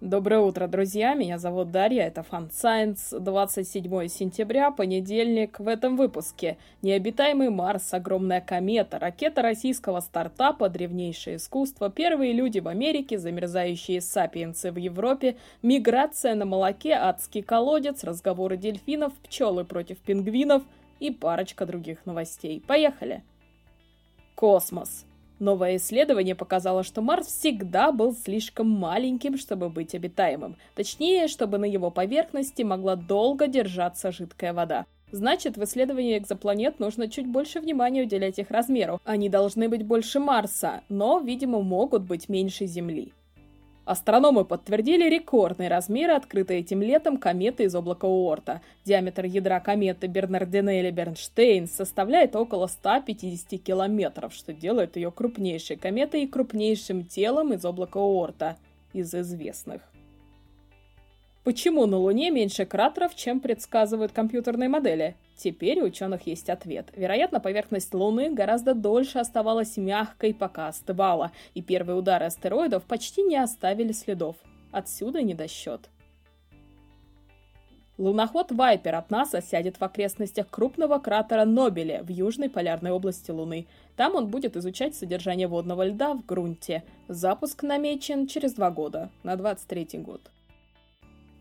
[0.00, 1.12] Доброе утро, друзья!
[1.12, 5.60] Меня зовут Дарья, это Fun Science, 27 сентября, понедельник.
[5.60, 12.68] В этом выпуске необитаемый Марс, огромная комета, ракета российского стартапа, древнейшее искусство, первые люди в
[12.68, 20.62] Америке, замерзающие сапиенсы в Европе, миграция на молоке, адский колодец, разговоры дельфинов, пчелы против пингвинов.
[20.98, 22.62] И парочка других новостей.
[22.66, 23.22] Поехали!
[24.34, 25.04] Космос.
[25.40, 30.56] Новое исследование показало, что Марс всегда был слишком маленьким, чтобы быть обитаемым.
[30.74, 34.84] Точнее, чтобы на его поверхности могла долго держаться жидкая вода.
[35.12, 39.00] Значит, в исследовании экзопланет нужно чуть больше внимания уделять их размеру.
[39.04, 43.14] Они должны быть больше Марса, но, видимо, могут быть меньше Земли.
[43.84, 48.60] Астрономы подтвердили рекордный размер открытой этим летом кометы из облака Уорта.
[48.84, 57.04] Диаметр ядра кометы Бернардинелли-Бернштейн составляет около 150 километров, что делает ее крупнейшей кометой и крупнейшим
[57.04, 58.56] телом из облака Уорта
[58.92, 59.82] из известных.
[61.42, 65.16] Почему на Луне меньше кратеров, чем предсказывают компьютерные модели?
[65.36, 66.88] Теперь у ученых есть ответ.
[66.94, 73.36] Вероятно, поверхность Луны гораздо дольше оставалась мягкой, пока остывала, и первые удары астероидов почти не
[73.36, 74.36] оставили следов.
[74.70, 75.88] Отсюда недосчет.
[77.96, 83.66] Луноход Вайпер от НАСА сядет в окрестностях крупного кратера Нобеле в южной полярной области Луны.
[83.96, 86.82] Там он будет изучать содержание водного льда в грунте.
[87.08, 90.20] Запуск намечен через два года, на 23 год.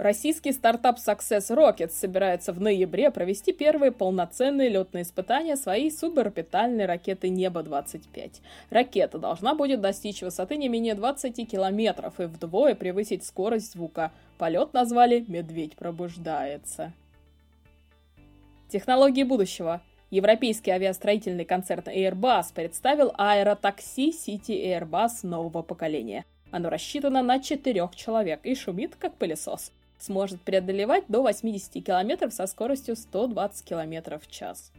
[0.00, 7.28] Российский стартап Success Rockets собирается в ноябре провести первые полноценные летные испытания своей суборбитальной ракеты
[7.28, 8.36] Небо-25.
[8.70, 14.10] Ракета должна будет достичь высоты не менее 20 километров и вдвое превысить скорость звука.
[14.38, 16.94] Полет назвали «Медведь пробуждается».
[18.70, 19.82] Технологии будущего.
[20.08, 26.24] Европейский авиастроительный концерн Airbus представил аэротакси City Airbus нового поколения.
[26.50, 32.46] Оно рассчитано на четырех человек и шумит, как пылесос сможет преодолевать до 80 км со
[32.46, 34.72] скоростью 120 км в час.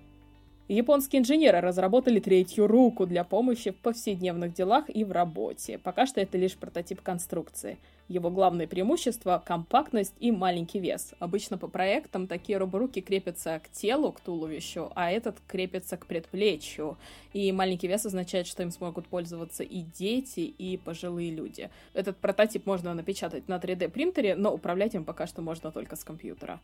[0.68, 5.78] Японские инженеры разработали третью руку для помощи в повседневных делах и в работе.
[5.78, 7.78] Пока что это лишь прототип конструкции.
[8.08, 11.14] Его главное преимущество– компактность и маленький вес.
[11.20, 16.98] Обычно по проектам такие роборуки крепятся к телу, к туловищу, а этот крепится к предплечью.
[17.34, 21.70] И маленький вес означает, что им смогут пользоваться и дети, и пожилые люди.
[21.94, 26.04] Этот прототип можно напечатать на 3D принтере, но управлять им пока что можно только с
[26.04, 26.62] компьютера.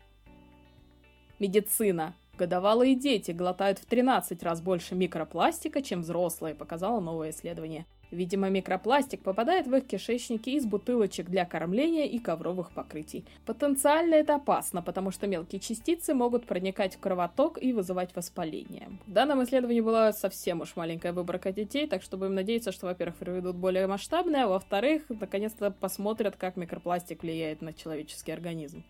[1.38, 2.14] Медицина.
[2.38, 7.84] Годовалые дети глотают в 13 раз больше микропластика, чем взрослые, показало новое исследование.
[8.12, 13.24] Видимо, микропластик попадает в их кишечники из бутылочек для кормления и ковровых покрытий.
[13.44, 18.88] Потенциально это опасно, потому что мелкие частицы могут проникать в кровоток и вызывать воспаление.
[19.08, 23.16] В данном исследовании была совсем уж маленькая выборка детей, так что будем надеяться, что, во-первых,
[23.16, 28.84] проведут более масштабное, а во-вторых, наконец-то посмотрят, как микропластик влияет на человеческий организм.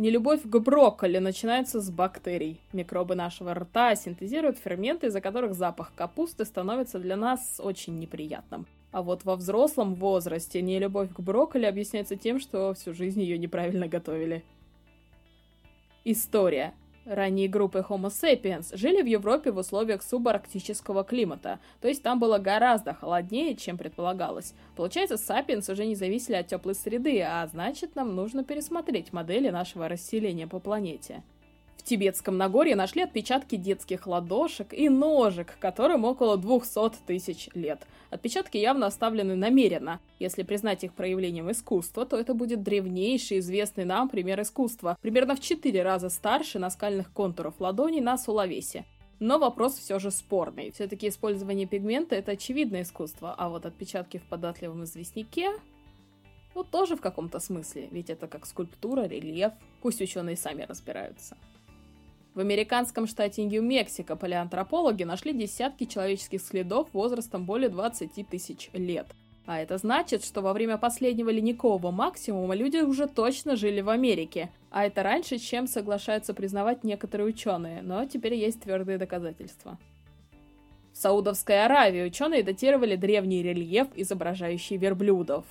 [0.00, 2.58] Нелюбовь к брокколи начинается с бактерий.
[2.72, 8.66] Микробы нашего рта синтезируют ферменты, из-за которых запах капусты становится для нас очень неприятным.
[8.92, 13.88] А вот во взрослом возрасте нелюбовь к брокколи объясняется тем, что всю жизнь ее неправильно
[13.88, 14.42] готовили.
[16.06, 16.72] История.
[17.10, 22.38] Ранние группы Homo sapiens жили в Европе в условиях субарктического климата, то есть там было
[22.38, 24.54] гораздо холоднее, чем предполагалось.
[24.76, 29.88] Получается, sapiens уже не зависели от теплой среды, а значит, нам нужно пересмотреть модели нашего
[29.88, 31.24] расселения по планете.
[31.80, 37.86] В Тибетском Нагорье нашли отпечатки детских ладошек и ножек, которым около 200 тысяч лет.
[38.10, 39.98] Отпечатки явно оставлены намеренно.
[40.18, 45.40] Если признать их проявлением искусства, то это будет древнейший известный нам пример искусства, примерно в
[45.40, 48.84] 4 раза старше наскальных контуров ладоней на Сулавесе.
[49.18, 50.72] Но вопрос все же спорный.
[50.72, 55.48] Все-таки использование пигмента это очевидное искусство, а вот отпечатки в податливом известняке
[56.54, 59.52] ну, тоже в каком-то смысле, ведь это как скульптура, рельеф.
[59.80, 61.38] Пусть ученые сами разбираются.
[62.34, 69.06] В американском штате Нью-Мексико палеантропологи нашли десятки человеческих следов возрастом более 20 тысяч лет.
[69.46, 74.48] А это значит, что во время последнего ледникового максимума люди уже точно жили в Америке.
[74.70, 79.76] А это раньше, чем соглашаются признавать некоторые ученые, но теперь есть твердые доказательства.
[80.92, 85.44] В Саудовской Аравии ученые датировали древний рельеф, изображающий верблюдов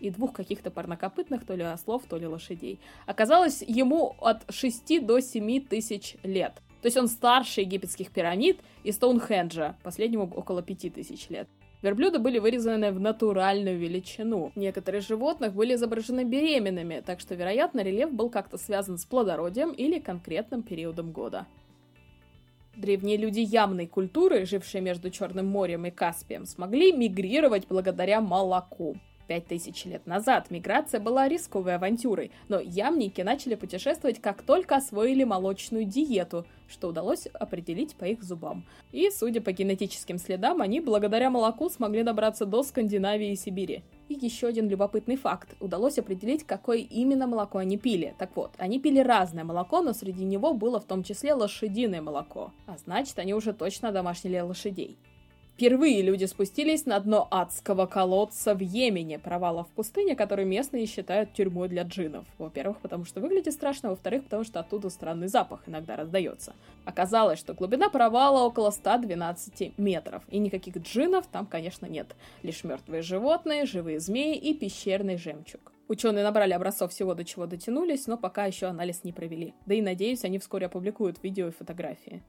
[0.00, 2.78] и двух каких-то парнокопытных, то ли ослов, то ли лошадей.
[3.06, 6.54] Оказалось, ему от 6 до 7 тысяч лет.
[6.82, 11.48] То есть он старше египетских пирамид и Стоунхенджа, последнему около 5 тысяч лет.
[11.82, 14.50] Верблюды были вырезаны в натуральную величину.
[14.56, 19.98] Некоторые животных были изображены беременными, так что, вероятно, рельеф был как-то связан с плодородием или
[19.98, 21.46] конкретным периодом года.
[22.76, 28.96] Древние люди ямной культуры, жившие между Черным морем и Каспием, смогли мигрировать благодаря молоку.
[29.26, 35.24] Пять тысяч лет назад миграция была рисковой авантюрой, но ямники начали путешествовать, как только освоили
[35.24, 38.64] молочную диету, что удалось определить по их зубам.
[38.92, 43.82] И, судя по генетическим следам, они благодаря молоку смогли добраться до Скандинавии и Сибири.
[44.08, 45.56] И еще один любопытный факт.
[45.58, 48.14] Удалось определить, какое именно молоко они пили.
[48.18, 52.52] Так вот, они пили разное молоко, но среди него было в том числе лошадиное молоко.
[52.66, 54.96] А значит, они уже точно домашнили лошадей.
[55.56, 61.32] Впервые люди спустились на дно адского колодца в Йемене, провала в пустыне, который местные считают
[61.32, 62.26] тюрьмой для джинов.
[62.36, 66.52] Во-первых, потому что выглядит страшно, во-вторых, потому что оттуда странный запах иногда раздается.
[66.84, 72.14] Оказалось, что глубина провала около 112 метров, и никаких джинов там, конечно, нет.
[72.42, 75.72] Лишь мертвые животные, живые змеи и пещерный жемчуг.
[75.88, 79.54] Ученые набрали образцов всего, до чего дотянулись, но пока еще анализ не провели.
[79.64, 82.22] Да и надеюсь, они вскоре опубликуют видео и фотографии.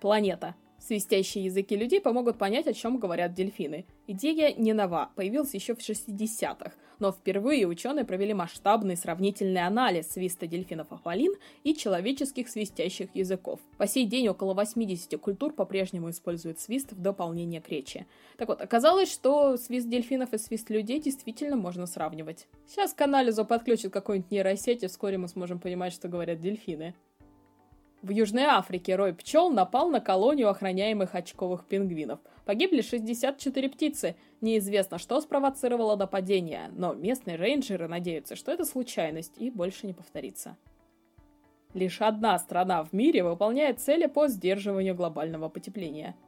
[0.00, 0.54] Планета.
[0.78, 3.84] Свистящие языки людей помогут понять, о чем говорят дельфины.
[4.06, 10.46] Идея не нова, появилась еще в 60-х, но впервые ученые провели масштабный сравнительный анализ свиста
[10.46, 11.34] дельфинов ахвалин
[11.64, 13.58] и человеческих свистящих языков.
[13.76, 18.06] По сей день около 80 культур по-прежнему используют свист в дополнение к речи.
[18.36, 22.46] Так вот, оказалось, что свист дельфинов и свист людей действительно можно сравнивать.
[22.68, 26.94] Сейчас к анализу подключат какой-нибудь нейросеть, и вскоре мы сможем понимать, что говорят дельфины.
[28.02, 32.20] В Южной Африке рой пчел напал на колонию охраняемых очковых пингвинов.
[32.44, 34.16] Погибли 64 птицы.
[34.40, 40.56] Неизвестно, что спровоцировало нападение, но местные рейнджеры надеются, что это случайность и больше не повторится.
[41.74, 46.14] Лишь одна страна в мире выполняет цели по сдерживанию глобального потепления–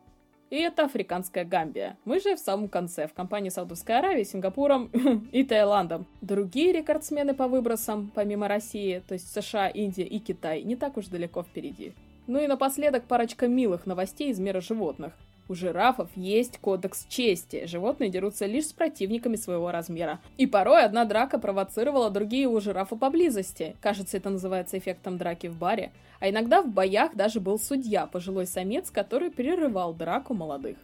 [0.50, 1.97] и это африканская Гамбия.
[2.05, 4.91] Мы же в самом конце, в компании Саудовской Аравии, Сингапуром
[5.32, 6.06] и Таиландом.
[6.20, 11.06] Другие рекордсмены по выбросам, помимо России, то есть США, Индия и Китай, не так уж
[11.06, 11.94] далеко впереди.
[12.26, 15.14] Ну и напоследок парочка милых новостей из мира животных.
[15.50, 17.67] У жирафов есть кодекс чести.
[17.67, 20.20] Животные дерутся лишь с противниками своего размера.
[20.38, 23.75] И порой одна драка провоцировала другие у жирафа поблизости.
[23.81, 25.91] Кажется, это называется эффектом драки в баре.
[26.20, 30.76] А иногда в боях даже был судья, пожилой самец, который перерывал драку молодых.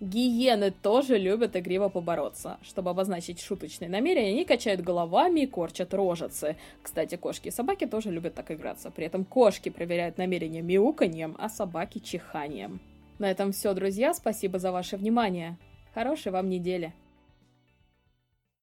[0.00, 2.58] Гиены тоже любят игриво побороться.
[2.62, 6.56] Чтобы обозначить шуточные намерения, они качают головами и корчат рожицы.
[6.82, 8.90] Кстати, кошки и собаки тоже любят так играться.
[8.90, 12.80] При этом кошки проверяют намерения мяуканьем, а собаки чиханием.
[13.18, 14.14] На этом все, друзья.
[14.14, 15.58] Спасибо за ваше внимание.
[15.94, 16.92] Хорошей вам недели.